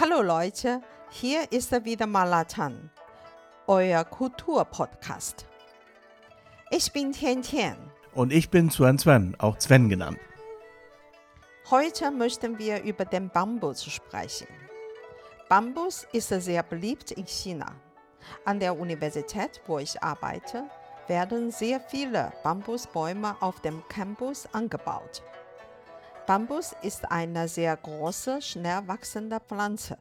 Hallo 0.00 0.22
Leute, 0.22 0.80
hier 1.10 1.50
ist 1.50 1.72
wieder 1.84 2.06
Malatan, 2.06 2.88
euer 3.66 4.04
Kulturpodcast. 4.04 5.44
Ich 6.70 6.92
bin 6.92 7.10
Tian 7.10 7.42
Tian. 7.42 7.76
Und 8.14 8.32
ich 8.32 8.48
bin 8.48 8.70
Sven 8.70 8.96
Sven, 8.96 9.34
auch 9.40 9.58
Sven 9.58 9.88
genannt. 9.88 10.20
Heute 11.68 12.12
möchten 12.12 12.60
wir 12.60 12.80
über 12.84 13.06
den 13.06 13.28
Bambus 13.28 13.84
sprechen. 13.86 14.46
Bambus 15.48 16.06
ist 16.12 16.28
sehr 16.28 16.62
beliebt 16.62 17.10
in 17.10 17.26
China. 17.26 17.74
An 18.44 18.60
der 18.60 18.78
Universität, 18.78 19.60
wo 19.66 19.80
ich 19.80 20.00
arbeite, 20.00 20.62
werden 21.08 21.50
sehr 21.50 21.80
viele 21.80 22.32
Bambusbäume 22.44 23.36
auf 23.40 23.60
dem 23.62 23.82
Campus 23.88 24.46
angebaut. 24.52 25.22
Bambus 26.28 26.74
ist 26.82 27.10
eine 27.10 27.48
sehr 27.48 27.74
große, 27.74 28.42
schnell 28.42 28.86
wachsende 28.86 29.40
Pflanze, 29.40 29.96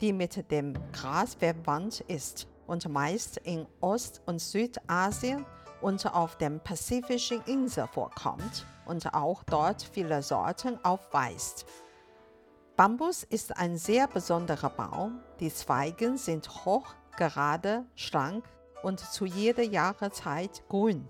die 0.00 0.12
mit 0.12 0.50
dem 0.50 0.74
Gras 0.90 1.36
verwandt 1.36 2.00
ist 2.08 2.48
und 2.66 2.88
meist 2.88 3.36
in 3.36 3.68
Ost- 3.80 4.20
und 4.26 4.40
Südasien 4.40 5.46
und 5.80 6.12
auf 6.12 6.36
den 6.38 6.58
pazifischen 6.58 7.40
Inseln 7.46 7.86
vorkommt 7.86 8.66
und 8.86 9.14
auch 9.14 9.44
dort 9.44 9.80
viele 9.80 10.24
Sorten 10.24 10.76
aufweist. 10.84 11.64
Bambus 12.74 13.22
ist 13.22 13.56
ein 13.56 13.78
sehr 13.78 14.08
besonderer 14.08 14.70
Baum. 14.70 15.20
Die 15.38 15.54
Zweige 15.54 16.18
sind 16.18 16.64
hoch, 16.64 16.96
gerade, 17.16 17.84
schlank 17.94 18.44
und 18.82 18.98
zu 18.98 19.24
jeder 19.24 19.62
Jahreszeit 19.62 20.64
grün. 20.68 21.08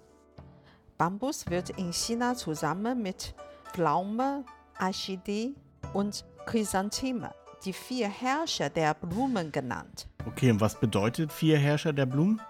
Bambus 0.99 1.49
wird 1.49 1.71
in 1.71 1.95
China 1.95 2.35
zusammen 2.35 3.01
mit 3.01 3.35
Pflaume, 3.73 4.45
Orchidee 4.81 5.55
und 5.95 6.25
Chrysantheme, 6.47 7.31
die 7.65 7.73
vier 7.73 8.09
Herrscher 8.09 8.69
der 8.69 8.95
Blumen 8.95 9.53
genannt. 9.53 10.09
Okay, 10.27 10.51
und 10.51 10.61
was 10.61 10.79
bedeutet 10.79 11.33
vier 11.33 11.57
Herrscher 11.59 11.93
der 11.93 12.07
Blumen? 12.07 12.41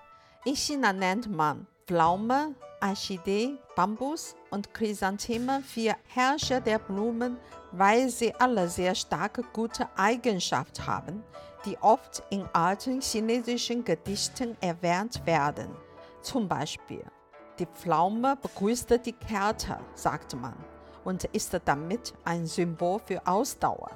In 0.44 0.56
China 0.56 0.92
nennt 0.92 1.30
man 1.30 1.66
Pflaume, 1.86 2.54
Orchidee, 2.80 3.58
Bambus 3.76 4.34
und 4.50 4.72
Chrysantheme 4.72 5.62
vier 5.62 5.96
Herrscher 6.06 6.60
der 6.60 6.78
Blumen, 6.78 7.36
weil 7.72 8.08
sie 8.08 8.34
alle 8.36 8.68
sehr 8.68 8.94
starke 8.94 9.42
gute 9.52 9.86
Eigenschaften 9.98 10.86
haben, 10.86 11.22
die 11.66 11.76
oft 11.82 12.22
in 12.30 12.46
alten 12.54 13.02
chinesischen 13.02 13.84
Gedichten 13.84 14.56
erwähnt 14.62 15.20
werden. 15.26 15.68
Zum 16.22 16.48
Beispiel, 16.48 17.04
die 17.58 17.66
Pflaume 17.66 18.36
begrüßte 18.40 18.98
die 18.98 19.12
Kälte, 19.12 19.78
sagt 19.94 20.34
man, 20.34 20.54
und 21.04 21.24
ist 21.24 21.58
damit 21.64 22.14
ein 22.24 22.46
Symbol 22.46 22.98
für 22.98 23.26
Ausdauer. 23.26 23.90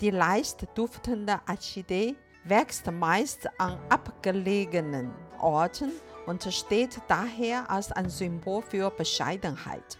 Die 0.00 0.10
leicht 0.10 0.66
duftende 0.74 1.40
Orchidee 1.48 2.16
wächst 2.44 2.90
meist 2.90 3.48
an 3.58 3.78
abgelegenen 3.88 5.12
Orten 5.40 5.92
und 6.26 6.42
steht 6.52 7.00
daher 7.08 7.70
als 7.70 7.92
ein 7.92 8.10
Symbol 8.10 8.62
für 8.62 8.90
Bescheidenheit. 8.90 9.98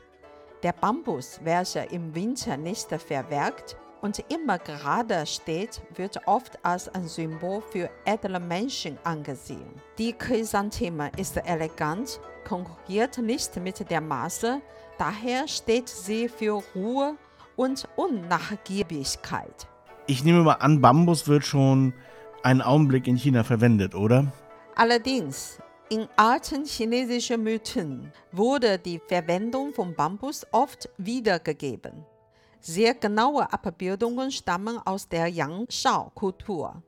Der 0.63 0.73
Bambus, 0.73 1.41
welcher 1.43 1.91
im 1.91 2.15
Winter 2.15 2.57
nicht 2.57 2.89
verwelkt 2.89 3.77
und 4.01 4.23
immer 4.33 4.59
gerade 4.59 5.27
steht, 5.27 5.81
wird 5.95 6.27
oft 6.27 6.59
als 6.65 6.89
ein 6.95 7.07
Symbol 7.07 7.61
für 7.61 7.91
edle 8.05 8.41
Menschen 8.41 8.99
angesehen. 9.05 9.81
Die 9.99 10.13
Chrysantheme 10.13 11.11
ist 11.17 11.37
elegant, 11.37 12.21
konkurriert 12.47 13.19
nicht 13.19 13.57
mit 13.57 13.91
der 13.91 14.01
Masse, 14.01 14.61
daher 14.99 15.49
steht 15.49 15.89
sie 15.89 16.29
für 16.29 16.63
Ruhe 16.75 17.17
und 17.57 17.89
Unnachgiebigkeit. 17.97 19.69
Ich 20.07 20.25
nehme 20.25 20.43
mal 20.43 20.55
an, 20.55 20.81
Bambus 20.81 21.29
wird 21.29 21.45
schon 21.45 21.95
einen 22.43 22.61
Augenblick 22.61 23.07
in 23.07 23.17
China 23.17 23.43
verwendet, 23.43 23.95
oder? 23.95 24.33
Allerdings, 24.75 25.59
in 25.89 26.09
alten 26.17 26.65
chinesischen 26.65 27.43
Mythen 27.43 28.13
wurde 28.33 28.79
die 28.79 28.99
Verwendung 28.99 29.73
von 29.73 29.95
Bambus 29.95 30.47
oft 30.51 30.89
wiedergegeben. 30.99 32.05
Sehr 32.61 32.95
genaue 32.95 33.51
Abbildungen 33.53 34.31
stammen 34.31 34.79
aus 34.85 35.09
der 35.09 35.29
Yangshao-Kultur, 35.29 36.83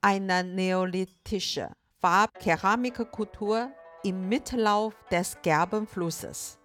einer 0.00 0.42
neolithischen 0.42 1.68
Farbkeramikkultur 2.00 3.70
im 4.02 4.28
Mittellauf 4.28 4.94
des 5.10 5.36
Gelben 5.42 5.86
Flusses. 5.86 6.59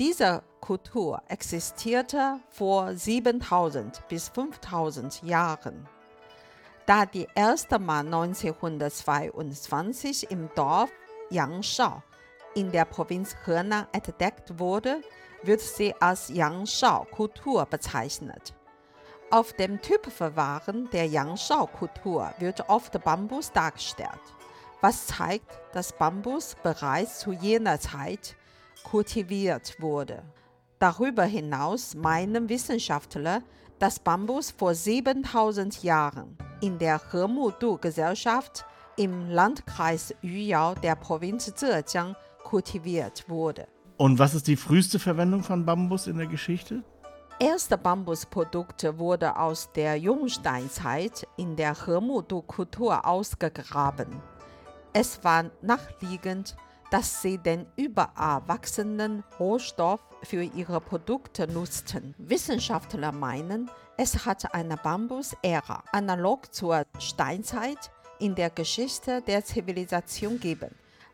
Diese 0.00 0.42
Kultur 0.62 1.22
existierte 1.28 2.40
vor 2.48 2.94
7000 2.94 4.08
bis 4.08 4.30
5000 4.30 5.22
Jahren. 5.24 5.86
Da 6.86 7.04
die 7.04 7.28
erste 7.34 7.78
Mal 7.78 8.06
1922 8.06 10.30
im 10.30 10.48
Dorf 10.54 10.88
Yangshao 11.28 12.02
in 12.54 12.72
der 12.72 12.86
Provinz 12.86 13.36
Henan 13.44 13.88
entdeckt 13.92 14.58
wurde, 14.58 15.02
wird 15.42 15.60
sie 15.60 15.94
als 16.00 16.30
Yangshao-Kultur 16.30 17.66
bezeichnet. 17.66 18.54
Auf 19.30 19.52
dem 19.52 19.82
Typverfahren 19.82 20.88
der 20.94 21.08
Yangshao-Kultur 21.08 22.32
wird 22.38 22.70
oft 22.70 23.04
Bambus 23.04 23.52
dargestellt, 23.52 24.08
was 24.80 25.08
zeigt, 25.08 25.60
dass 25.74 25.92
Bambus 25.92 26.56
bereits 26.62 27.18
zu 27.18 27.32
jener 27.32 27.78
Zeit 27.78 28.36
kultiviert 28.82 29.76
wurde. 29.80 30.22
Darüber 30.78 31.24
hinaus 31.24 31.94
meinen 31.94 32.48
Wissenschaftler, 32.48 33.42
dass 33.78 33.98
Bambus 33.98 34.50
vor 34.50 34.74
7000 34.74 35.82
Jahren 35.82 36.36
in 36.60 36.78
der 36.78 37.00
Hemudu-Gesellschaft 37.12 38.64
im 38.96 39.30
Landkreis 39.30 40.14
Yuyao 40.22 40.74
der 40.74 40.96
Provinz 40.96 41.52
Zhejiang 41.54 42.14
kultiviert 42.44 43.28
wurde. 43.28 43.66
Und 43.96 44.18
was 44.18 44.34
ist 44.34 44.46
die 44.46 44.56
früheste 44.56 44.98
Verwendung 44.98 45.42
von 45.42 45.64
Bambus 45.64 46.06
in 46.06 46.18
der 46.18 46.26
Geschichte? 46.26 46.82
Erste 47.38 47.78
Bambusprodukte 47.78 48.98
wurde 48.98 49.38
aus 49.38 49.72
der 49.72 49.96
Jungsteinzeit 49.96 51.26
in 51.38 51.56
der 51.56 51.74
Hemudu-Kultur 51.86 53.06
ausgegraben. 53.06 54.20
Es 54.92 55.24
war 55.24 55.44
nachliegend, 55.62 56.56
dass 56.90 57.22
sie 57.22 57.38
den 57.38 57.66
überall 57.76 58.42
wachsenden 58.46 59.24
Rohstoff 59.38 60.00
für 60.22 60.42
ihre 60.42 60.80
Produkte 60.80 61.46
nutzten. 61.46 62.14
Wissenschaftler 62.18 63.12
meinen, 63.12 63.70
es 63.96 64.26
hat 64.26 64.54
eine 64.54 64.76
Bambus-Ära, 64.76 65.84
analog 65.92 66.54
zur 66.54 66.84
Steinzeit, 66.98 67.90
in 68.18 68.34
der 68.34 68.50
Geschichte 68.50 69.22
der 69.22 69.44
Zivilisation 69.44 70.38
geben 70.38 70.70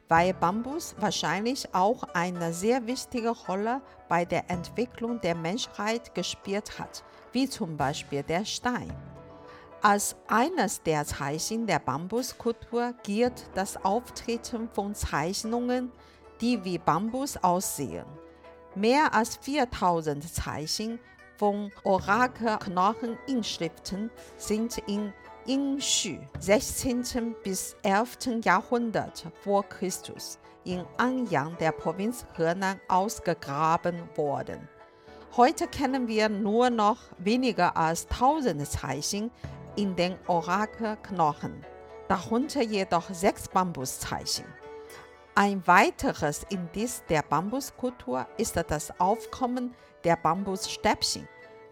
weil 0.09 0.35
Bambus 0.35 0.95
wahrscheinlich 0.99 1.75
auch 1.75 2.05
eine 2.15 2.53
sehr 2.53 2.87
wichtige 2.87 3.31
Rolle 3.31 3.81
bei 4.09 4.25
der 4.25 4.51
Entwicklung 4.51 5.21
der 5.21 5.35
Menschheit 5.35 6.15
gespielt 6.15 6.79
hat, 6.79 7.03
wie 7.33 7.49
zum 7.49 7.77
Beispiel 7.77 8.23
der 8.23 8.45
Stein. 8.45 8.93
Als 9.83 10.17
eines 10.27 10.83
der 10.83 11.05
Zeichen 11.05 11.67
der 11.67 11.79
Bambuskultur 11.79 12.95
gilt 13.03 13.51
das 13.55 13.77
Auftreten 13.85 14.71
von 14.73 14.95
Zeichnungen, 14.95 15.93
die 16.41 16.65
wie 16.65 16.79
Bambus 16.79 17.37
aussehen. 17.37 18.07
Mehr 18.75 19.13
als 19.15 19.37
4000 19.37 20.35
Zeichen 20.35 20.99
von 21.37 21.71
Orakelknocheninschriften 21.85 24.11
sind 24.37 24.79
in 24.89 25.13
Yingxu 25.47 26.17
16. 26.41 27.37
bis 27.45 27.77
11. 27.83 28.45
Jahrhundert 28.45 29.27
vor 29.43 29.63
Christus 29.69 30.39
in 30.65 30.87
Anyang 30.97 31.57
der 31.59 31.73
Provinz 31.73 32.25
Henan 32.37 32.81
ausgegraben 32.89 34.09
worden. 34.17 34.67
Heute 35.37 35.69
kennen 35.69 36.09
wir 36.09 36.31
nur 36.31 36.71
noch 36.71 36.97
weniger 37.19 37.77
als 37.77 38.07
1000 38.11 38.67
Zeichen 38.67 39.31
in 39.77 39.95
den 39.95 40.17
Orakelknochen, 40.27 41.65
darunter 42.09 42.63
jedoch 42.63 43.09
sechs 43.11 43.49
Bambuszeichen. 43.49 44.47
Ein 45.35 45.67
weiteres 45.67 46.45
Indiz 46.49 47.03
der 47.09 47.23
Bambuskultur 47.23 48.27
ist 48.39 48.57
das 48.57 48.99
Aufkommen 48.99 49.75
der 50.03 50.17
Bambusstäbchen. 50.17 51.29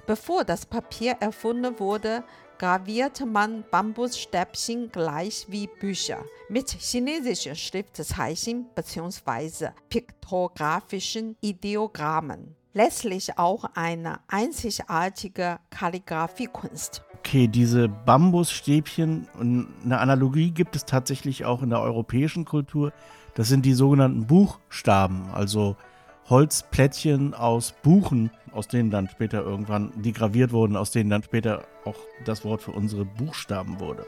Bevor 0.07 0.45
das 0.45 0.67
Papier 0.67 1.17
erfunden 1.21 1.79
wurde, 1.79 2.25
gravierte 2.59 3.25
man 3.25 3.65
Bambusstäbchen 3.71 4.93
gleich 4.93 5.47
wie 5.49 5.67
Bücher 5.67 6.25
mit 6.49 6.71
chinesischen 6.71 7.57
Schriftzeichen 7.57 8.67
bzw. 8.75 9.71
piktografischen 9.89 11.37
Ideogrammen. 11.41 12.55
Letztlich 12.75 13.39
auch 13.39 13.65
eine 13.75 14.21
einzigartige 14.29 15.59
Kalligraphiekunst. 15.71 17.03
Okay, 17.27 17.49
diese 17.49 17.89
Bambusstäbchen 17.89 19.29
und 19.41 19.67
eine 19.83 19.99
Analogie 19.99 20.51
gibt 20.51 20.77
es 20.77 20.85
tatsächlich 20.85 21.47
auch 21.47 21.63
in 21.63 21.71
der 21.71 21.81
europäischen 21.81 22.45
Kultur. 22.45 22.93
Das 23.35 23.49
sind 23.49 23.65
die 23.65 23.73
sogenannten 23.73 24.27
Buchstaben, 24.27 25.31
also 25.33 25.75
Holzplättchen 26.29 27.33
aus 27.33 27.75
Buchen, 27.83 28.31
aus 28.53 28.69
denen 28.69 28.91
dann 28.91 29.09
später 29.09 29.43
irgendwann, 29.43 29.91
die 29.97 30.13
graviert 30.13 30.53
wurden, 30.53 30.77
aus 30.77 30.91
denen 30.91 31.09
dann 31.09 31.23
später 31.23 31.65
auch 31.87 31.97
das 32.27 32.45
Wort 32.45 32.61
für 32.61 32.73
unsere 32.73 33.07
Buchstaben 33.07 33.81
wurde. 33.81 34.05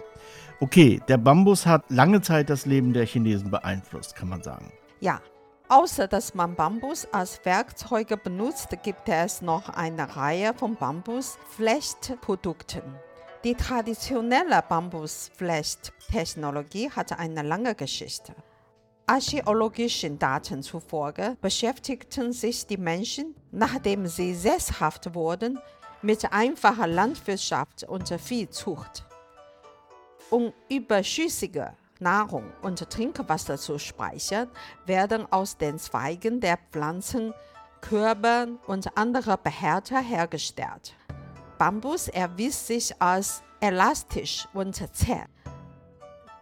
Okay, 0.60 1.00
der 1.08 1.16
Bambus 1.16 1.64
hat 1.64 1.84
lange 1.88 2.20
Zeit 2.20 2.50
das 2.50 2.66
Leben 2.66 2.92
der 2.92 3.06
Chinesen 3.06 3.50
beeinflusst, 3.50 4.14
kann 4.14 4.28
man 4.28 4.42
sagen. 4.42 4.70
Ja, 5.00 5.22
außer 5.68 6.08
dass 6.08 6.34
man 6.34 6.54
Bambus 6.54 7.06
als 7.12 7.44
Werkzeuge 7.44 8.16
benutzt, 8.16 8.68
gibt 8.82 9.06
es 9.08 9.42
noch 9.42 9.68
eine 9.68 10.16
Reihe 10.16 10.54
von 10.54 10.76
Bambusflechtprodukten. 10.76 12.82
Die 13.44 13.54
traditionelle 13.54 14.64
Bambusflechttechnologie 14.68 16.90
hat 16.90 17.18
eine 17.18 17.42
lange 17.42 17.74
Geschichte. 17.74 18.34
Archäologischen 19.06 20.18
Daten 20.18 20.62
zufolge 20.64 21.36
beschäftigten 21.40 22.32
sich 22.32 22.66
die 22.66 22.76
Menschen, 22.76 23.36
nachdem 23.52 24.08
sie 24.08 24.34
sesshaft 24.34 25.14
wurden, 25.14 25.60
mit 26.02 26.32
einfacher 26.32 26.88
Landwirtschaft 26.88 27.84
und 27.84 28.08
Viehzucht. 28.08 29.06
Um 30.28 30.52
überschüssige 30.68 31.72
Nahrung 32.00 32.44
und 32.62 32.88
Trinkwasser 32.90 33.56
zu 33.56 33.78
speichern, 33.78 34.48
werden 34.84 35.30
aus 35.30 35.56
den 35.56 35.78
Zweigen 35.78 36.40
der 36.40 36.58
Pflanzen 36.70 37.32
Körbe 37.80 38.58
und 38.66 38.96
andere 38.96 39.38
Behälter 39.38 40.00
hergestellt. 40.00 40.94
Bambus 41.58 42.08
erwies 42.08 42.66
sich 42.66 43.00
als 43.00 43.42
elastisch 43.60 44.46
und 44.52 44.74
zäh. 44.94 45.24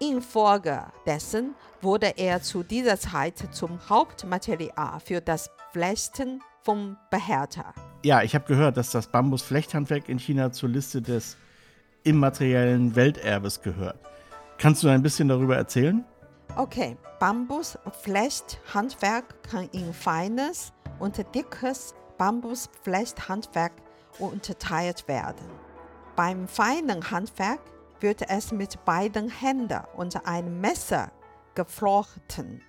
Infolgedessen 0.01 1.55
wurde 1.81 2.15
er 2.17 2.43
zu 2.43 2.63
dieser 2.63 2.99
Zeit 2.99 3.49
zum 3.53 3.79
Hauptmaterial 3.89 5.01
für 5.01 5.21
das 5.21 5.51
Flechten 5.73 6.41
vom 6.63 6.97
Behälter. 7.11 7.73
Ja, 8.05 8.23
ich 8.23 8.35
habe 8.35 8.47
gehört, 8.47 8.77
dass 8.77 8.91
das 8.91 9.07
Bambusflechthandwerk 9.07 10.09
in 10.09 10.19
China 10.19 10.51
zur 10.51 10.71
Liste 10.71 11.01
des 11.01 11.37
immateriellen 12.03 12.97
Welterbes 12.97 13.63
gehört. 13.63 13.99
Kannst 14.59 14.83
du 14.83 14.89
ein 14.89 15.03
bisschen 15.03 15.29
darüber 15.29 15.57
erzählen? 15.57 16.05
Okay, 16.57 16.97
Bambusflechthandwerk 17.19 19.43
kann 19.43 19.69
in 19.73 19.93
feines 19.93 20.73
und 20.99 21.19
dickes 21.35 21.95
Bambusflechthandwerk 22.19 23.73
unterteilt 24.19 25.09
werden. 25.09 25.47
Beim 26.17 26.47
feinen 26.47 27.11
Handwerk 27.11 27.61
wird 28.01 28.31
es 28.31 28.53
mit 28.53 28.85
beiden 28.85 29.29
Händen 29.29 29.81
und 29.97 30.27
einem 30.27 30.61
Messer 30.61 31.11
geflochten, 31.55 32.63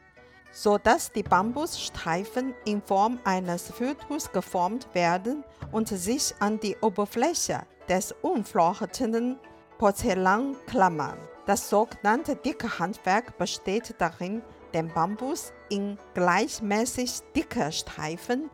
sodass 0.52 1.12
die 1.12 1.24
Bambusstreifen 1.24 2.54
in 2.66 2.82
Form 2.82 3.20
eines 3.24 3.72
Fötus 3.72 4.32
geformt 4.32 4.88
werden 4.94 5.44
und 5.72 5.90
sich 5.90 6.34
an 6.40 6.60
die 6.60 6.76
Oberfläche 6.82 7.62
des 7.88 8.14
unflochtenen 8.22 9.38
Porzellan 9.78 10.56
klammern. 10.66 11.18
Das 11.46 11.70
sogenannte 11.70 12.36
dicke 12.36 12.80
Handwerk 12.80 13.38
besteht 13.38 13.94
darin, 14.00 14.42
den 14.74 14.88
Bambus 14.90 15.54
in 15.70 16.00
gleichmäßig 16.16 17.20
dicke 17.36 17.72
Streifen 17.72 18.50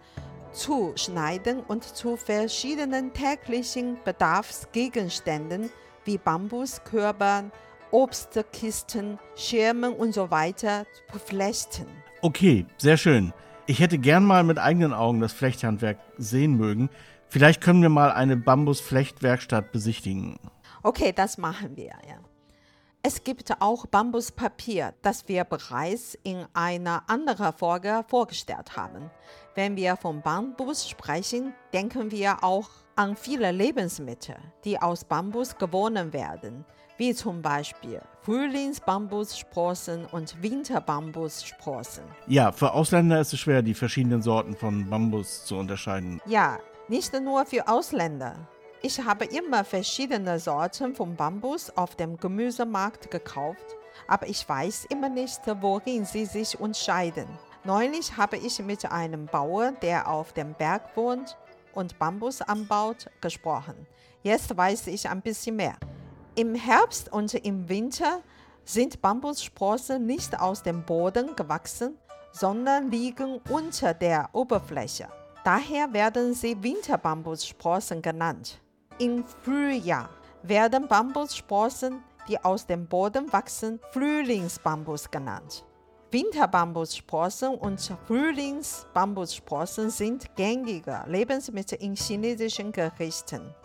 zu 0.51 0.91
schneiden 0.95 1.61
und 1.61 1.85
zu 1.85 2.17
verschiedenen 2.17 3.13
täglichen 3.13 3.97
Bedarfsgegenständen 4.03 5.69
wie 6.03 6.17
Bambuskörpern, 6.17 7.53
Obstkisten, 7.91 9.19
Schirmen 9.35 9.93
und 9.93 10.13
so 10.13 10.29
weiter 10.29 10.85
zu 11.11 11.19
flechten. 11.19 11.87
Okay, 12.21 12.65
sehr 12.77 12.97
schön. 12.97 13.33
Ich 13.67 13.79
hätte 13.79 13.97
gern 13.97 14.25
mal 14.25 14.43
mit 14.43 14.59
eigenen 14.59 14.93
Augen 14.93 15.21
das 15.21 15.31
Flechthandwerk 15.31 15.97
sehen 16.17 16.57
mögen. 16.57 16.89
Vielleicht 17.29 17.61
können 17.61 17.81
wir 17.81 17.89
mal 17.89 18.11
eine 18.11 18.35
Bambusflechtwerkstatt 18.35 19.71
besichtigen. 19.71 20.37
Okay, 20.83 21.13
das 21.15 21.37
machen 21.37 21.77
wir, 21.77 21.93
ja. 22.07 22.30
Es 23.03 23.23
gibt 23.23 23.51
auch 23.59 23.87
Bambuspapier, 23.87 24.93
das 25.01 25.27
wir 25.27 25.43
bereits 25.43 26.15
in 26.21 26.45
einer 26.53 27.01
anderen 27.07 27.51
Folge 27.51 28.05
vorgestellt 28.07 28.77
haben. 28.77 29.09
Wenn 29.55 29.75
wir 29.75 29.95
von 29.97 30.21
Bambus 30.21 30.87
sprechen, 30.87 31.55
denken 31.73 32.11
wir 32.11 32.43
auch 32.43 32.69
an 32.95 33.15
viele 33.15 33.51
Lebensmittel, 33.51 34.35
die 34.63 34.79
aus 34.79 35.03
Bambus 35.03 35.57
gewonnen 35.57 36.13
werden, 36.13 36.63
wie 36.97 37.15
zum 37.15 37.41
Beispiel 37.41 38.03
Frühlingsbambussprossen 38.21 40.05
und 40.05 40.39
Winterbambussprossen. 40.43 42.03
Ja, 42.27 42.51
für 42.51 42.71
Ausländer 42.71 43.19
ist 43.19 43.33
es 43.33 43.39
schwer, 43.39 43.63
die 43.63 43.73
verschiedenen 43.73 44.21
Sorten 44.21 44.55
von 44.55 44.87
Bambus 44.87 45.45
zu 45.45 45.55
unterscheiden. 45.55 46.21
Ja, 46.27 46.59
nicht 46.87 47.19
nur 47.19 47.47
für 47.47 47.67
Ausländer. 47.67 48.47
Ich 48.83 48.99
habe 48.99 49.25
immer 49.25 49.63
verschiedene 49.63 50.39
Sorten 50.39 50.95
von 50.95 51.15
Bambus 51.15 51.69
auf 51.77 51.95
dem 51.95 52.17
Gemüsemarkt 52.17 53.11
gekauft, 53.11 53.75
aber 54.07 54.27
ich 54.27 54.47
weiß 54.49 54.85
immer 54.85 55.07
nicht, 55.07 55.39
worin 55.61 56.03
sie 56.03 56.25
sich 56.25 56.59
unterscheiden. 56.59 57.27
Neulich 57.63 58.17
habe 58.17 58.37
ich 58.37 58.57
mit 58.57 58.91
einem 58.91 59.27
Bauer, 59.27 59.73
der 59.83 60.09
auf 60.09 60.33
dem 60.33 60.55
Berg 60.55 60.97
wohnt 60.97 61.37
und 61.75 61.99
Bambus 61.99 62.41
anbaut, 62.41 63.05
gesprochen. 63.21 63.85
Jetzt 64.23 64.57
weiß 64.57 64.87
ich 64.87 65.07
ein 65.07 65.21
bisschen 65.21 65.57
mehr. 65.57 65.75
Im 66.33 66.55
Herbst 66.55 67.13
und 67.13 67.35
im 67.35 67.69
Winter 67.69 68.23
sind 68.65 68.99
Bambussprossen 68.99 70.07
nicht 70.07 70.39
aus 70.39 70.63
dem 70.63 70.83
Boden 70.85 71.35
gewachsen, 71.35 71.99
sondern 72.31 72.89
liegen 72.89 73.41
unter 73.47 73.93
der 73.93 74.29
Oberfläche. 74.33 75.07
Daher 75.43 75.93
werden 75.93 76.33
sie 76.33 76.63
Winterbambussprossen 76.63 78.01
genannt. 78.01 78.59
Im 78.99 79.23
Frühjahr 79.23 80.09
werden 80.43 80.87
Bambussprossen, 80.87 82.03
die 82.27 82.43
aus 82.43 82.65
dem 82.65 82.87
Boden 82.87 83.31
wachsen, 83.31 83.79
Frühlingsbambus 83.91 85.09
genannt. 85.09 85.65
Winterbambussprossen 86.11 87.55
und 87.55 87.79
Frühlingsbambussprossen 88.05 89.89
sind 89.89 90.35
gängige 90.35 91.03
Lebensmittel 91.07 91.77
in 91.81 91.95
chinesischen 91.95 92.71
Gerichten. 92.71 93.55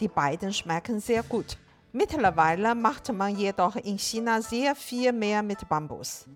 Die 0.00 0.08
beiden 0.08 0.52
schmecken 0.52 0.98
sehr 0.98 1.22
gut. 1.22 1.58
Mittlerweile 1.92 2.74
macht 2.74 3.12
man 3.12 3.36
jedoch 3.36 3.76
in 3.76 3.98
China 3.98 4.40
sehr 4.40 4.74
viel 4.74 5.12
mehr 5.12 5.42
mit 5.42 5.68
Bambus. 5.68 6.26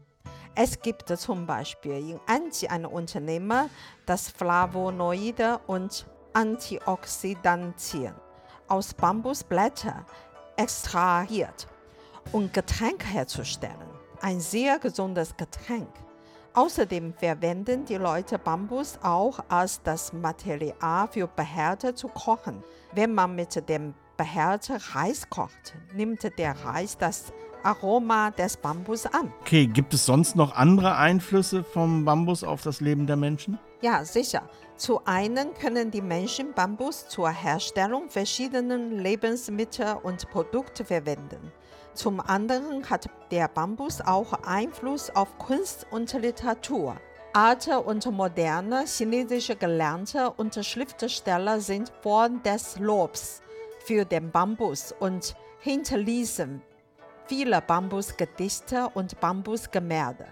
Es 0.54 0.80
gibt 0.80 1.08
zum 1.18 1.46
Beispiel 1.46 2.10
in 2.10 2.20
Anji 2.26 2.68
ein 2.68 2.86
Unternehmen, 2.86 3.70
das 4.06 4.28
Flavonoide 4.28 5.58
und 5.66 6.06
Antioxidantien 6.34 8.14
aus 8.68 8.94
Bambusblättern 8.94 10.04
extrahiert, 10.56 11.66
um 12.32 12.50
Getränke 12.52 13.06
herzustellen. 13.06 13.74
Ein 14.20 14.40
sehr 14.40 14.78
gesundes 14.78 15.36
Getränk. 15.36 15.88
Außerdem 16.54 17.14
verwenden 17.14 17.84
die 17.84 17.96
Leute 17.96 18.38
Bambus 18.38 18.98
auch 19.02 19.40
als 19.48 19.82
das 19.82 20.12
Material 20.12 21.08
für 21.10 21.26
Behälter 21.26 21.96
zu 21.96 22.06
kochen. 22.08 22.62
Wenn 22.92 23.12
man 23.12 23.34
mit 23.34 23.68
dem 23.68 23.94
Behälter 24.16 24.78
Reis 24.92 25.28
kocht, 25.28 25.74
nimmt 25.92 26.22
der 26.38 26.54
Reis 26.64 26.96
das 26.96 27.32
Aroma 27.64 28.30
des 28.30 28.56
Bambus 28.56 29.06
an. 29.06 29.32
Okay, 29.40 29.66
gibt 29.66 29.94
es 29.94 30.06
sonst 30.06 30.36
noch 30.36 30.54
andere 30.54 30.96
Einflüsse 30.96 31.64
vom 31.64 32.04
Bambus 32.04 32.44
auf 32.44 32.62
das 32.62 32.80
Leben 32.80 33.06
der 33.06 33.16
Menschen? 33.16 33.58
Ja, 33.80 34.04
sicher. 34.04 34.42
Zu 34.76 35.00
einen 35.04 35.54
können 35.54 35.92
die 35.92 36.02
Menschen 36.02 36.52
Bambus 36.52 37.08
zur 37.08 37.30
Herstellung 37.30 38.10
verschiedener 38.10 38.76
Lebensmittel 38.76 39.98
und 40.02 40.28
Produkte 40.30 40.84
verwenden. 40.84 41.52
Zum 41.94 42.18
anderen 42.18 42.88
hat 42.90 43.08
der 43.30 43.46
Bambus 43.46 44.00
auch 44.00 44.32
Einfluss 44.44 45.10
auf 45.10 45.38
Kunst 45.38 45.86
und 45.92 46.12
Literatur. 46.14 46.96
Alte 47.32 47.80
und 47.80 48.04
moderne 48.10 48.84
chinesische 48.86 49.54
Gelernte 49.54 50.30
und 50.30 50.54
Schriftsteller 50.64 51.60
sind 51.60 51.92
voll 52.02 52.30
des 52.44 52.78
Lobs 52.78 53.42
für 53.84 54.04
den 54.04 54.30
Bambus 54.32 54.92
und 54.98 55.36
hinterließen 55.60 56.60
viele 57.26 57.60
Bambusgedichte 57.60 58.88
und 58.94 59.20
Bambusgemälde. 59.20 60.26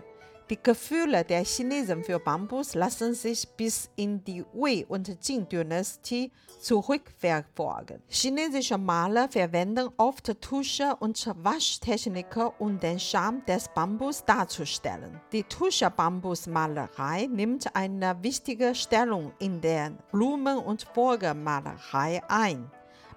Die 0.51 0.59
Gefühle 0.63 1.25
der 1.25 1.45
Chinesen 1.45 2.03
für 2.05 2.19
Bambus 2.19 2.75
lassen 2.75 3.15
sich 3.15 3.49
bis 3.57 3.89
in 3.97 4.23
die 4.25 4.45
Wei- 4.53 4.85
und 4.89 5.09
Jing-Dynastie 5.23 6.31
zurückverfolgen. 6.61 8.03
Chinesische 8.09 8.77
Maler 8.77 9.29
verwenden 9.29 9.89
oft 9.97 10.41
Tusche 10.41 10.97
und 11.01 11.27
Waschtechniken, 11.43 12.51
um 12.59 12.79
den 12.79 12.99
Charme 12.99 13.45
des 13.47 13.69
Bambus 13.69 14.25
darzustellen. 14.25 15.21
Die 15.33 15.45
Tusche-Bambusmalerei 15.45 17.29
nimmt 17.31 17.75
eine 17.75 18.17
wichtige 18.23 18.75
Stellung 18.75 19.33
in 19.39 19.61
der 19.61 19.93
Blumen- 20.11 20.59
und 20.59 20.83
Vogelmalerei 20.95 22.21
ein. 22.29 22.71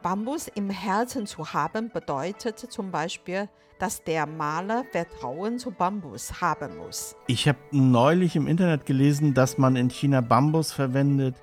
Bambus 0.06 0.48
im 0.54 0.70
Herzen 0.70 1.26
zu 1.26 1.52
haben 1.52 1.90
bedeutet 1.90 2.60
zum 2.60 2.92
Beispiel, 2.92 3.50
dass 3.80 4.04
der 4.04 4.28
Maler 4.28 4.84
Vertrauen 4.92 5.58
zu 5.58 5.72
Bambus 5.72 6.42
haben 6.42 6.78
muss. 6.78 7.16
Ich 7.26 7.48
habe 7.48 7.58
neulich 7.72 8.36
im 8.36 8.46
Internet 8.46 8.86
gelesen, 8.86 9.34
dass 9.34 9.58
man 9.58 9.76
in 9.76 9.90
China 9.90 10.22
Bambus 10.22 10.72
verwendet, 10.72 11.34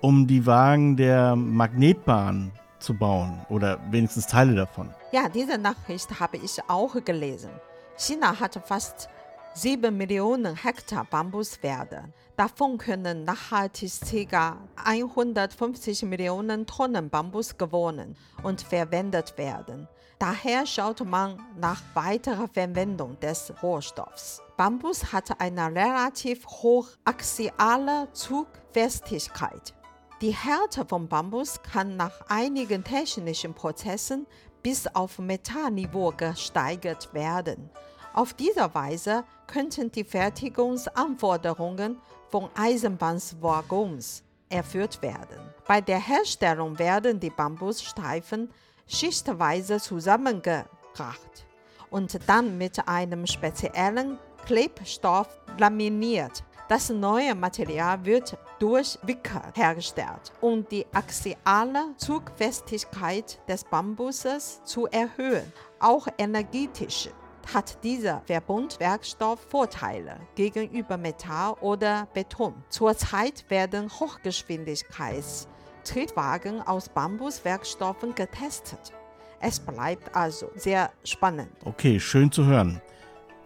um 0.00 0.26
die 0.26 0.46
Wagen 0.46 0.96
der 0.96 1.36
Magnetbahn 1.36 2.50
zu 2.80 2.92
bauen 2.94 3.46
oder 3.48 3.78
wenigstens 3.92 4.26
Teile 4.26 4.56
davon. 4.56 4.90
Ja, 5.12 5.28
diese 5.28 5.56
Nachricht 5.56 6.18
habe 6.18 6.38
ich 6.38 6.58
auch 6.66 6.96
gelesen. 7.04 7.50
China 7.96 8.40
hat 8.40 8.60
fast 8.66 9.08
7 9.54 9.94
Millionen 9.94 10.56
Hektar 10.56 11.04
Bambuswälder. 11.04 12.08
Davon 12.38 12.78
können 12.78 13.24
nachhaltig 13.24 13.92
ca. 14.30 14.56
150 14.82 16.04
Millionen 16.04 16.66
Tonnen 16.66 17.10
Bambus 17.10 17.58
gewonnen 17.58 18.16
und 18.42 18.62
verwendet 18.62 19.36
werden. 19.36 19.88
Daher 20.18 20.64
schaut 20.64 21.04
man 21.04 21.38
nach 21.58 21.82
weiterer 21.92 22.48
Verwendung 22.48 23.20
des 23.20 23.52
Rohstoffs. 23.62 24.40
Bambus 24.56 25.12
hat 25.12 25.38
eine 25.38 25.66
relativ 25.66 26.46
hohe 26.46 26.86
axiale 27.04 28.08
Zugfestigkeit. 28.14 29.74
Die 30.22 30.34
Härte 30.34 30.86
von 30.86 31.08
Bambus 31.08 31.60
kann 31.62 31.96
nach 31.98 32.22
einigen 32.28 32.84
technischen 32.84 33.52
Prozessen 33.52 34.26
bis 34.62 34.86
auf 34.86 35.18
Metallniveau 35.18 36.14
gesteigert 36.16 37.12
werden. 37.12 37.68
Auf 38.14 38.34
diese 38.34 38.74
Weise 38.74 39.24
könnten 39.46 39.90
die 39.90 40.04
Fertigungsanforderungen 40.04 41.98
von 42.28 42.50
Eisenbahnwaggons 42.54 44.22
erfüllt 44.50 45.00
werden. 45.00 45.38
Bei 45.66 45.80
der 45.80 45.98
Herstellung 45.98 46.78
werden 46.78 47.18
die 47.18 47.30
Bambusstreifen 47.30 48.50
schichtweise 48.86 49.78
zusammengebracht 49.78 51.46
und 51.90 52.18
dann 52.28 52.58
mit 52.58 52.86
einem 52.86 53.26
speziellen 53.26 54.18
Klebstoff 54.44 55.28
laminiert. 55.56 56.44
Das 56.68 56.90
neue 56.90 57.34
Material 57.34 58.04
wird 58.04 58.36
durch 58.58 58.98
Wickel 59.02 59.42
hergestellt, 59.54 60.32
um 60.40 60.66
die 60.68 60.86
axiale 60.92 61.94
Zugfestigkeit 61.96 63.38
des 63.48 63.64
Bambuses 63.64 64.62
zu 64.64 64.86
erhöhen. 64.86 65.50
Auch 65.80 66.08
energetisch 66.18 67.08
hat 67.54 67.84
dieser 67.84 68.22
Verbundwerkstoff 68.26 69.40
Vorteile 69.48 70.18
gegenüber 70.34 70.96
Metall 70.96 71.54
oder 71.60 72.08
Beton. 72.14 72.54
Zurzeit 72.68 73.44
werden 73.48 73.88
Hochgeschwindigkeitstriebwagen 73.90 76.62
aus 76.62 76.88
Bambuswerkstoffen 76.88 78.14
getestet. 78.14 78.92
Es 79.40 79.58
bleibt 79.60 80.14
also 80.14 80.50
sehr 80.54 80.90
spannend. 81.04 81.50
Okay, 81.64 81.98
schön 81.98 82.30
zu 82.30 82.44
hören. 82.46 82.80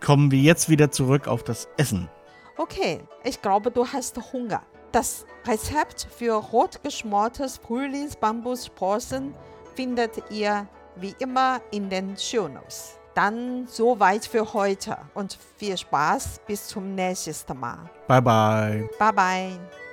Kommen 0.00 0.30
wir 0.30 0.40
jetzt 0.40 0.68
wieder 0.68 0.90
zurück 0.90 1.26
auf 1.26 1.42
das 1.42 1.68
Essen. 1.78 2.10
Okay, 2.58 3.00
ich 3.24 3.40
glaube, 3.42 3.70
du 3.70 3.86
hast 3.86 4.18
Hunger. 4.32 4.62
Das 4.92 5.26
Rezept 5.46 6.06
für 6.10 6.34
rot 6.34 6.82
geschmortes 6.82 7.58
Frühlingsbambussprossen 7.58 9.34
findet 9.74 10.30
ihr 10.30 10.66
wie 10.96 11.14
immer 11.18 11.60
in 11.70 11.90
den 11.90 12.16
Shownotes. 12.16 12.98
Dann 13.16 13.66
soweit 13.66 14.26
für 14.26 14.52
heute 14.52 14.98
und 15.14 15.38
viel 15.56 15.74
Spaß 15.74 16.40
bis 16.46 16.68
zum 16.68 16.94
nächsten 16.94 17.58
Mal. 17.58 17.88
Bye 18.06 18.20
bye. 18.20 18.90
Bye 18.98 19.12
bye. 19.12 19.85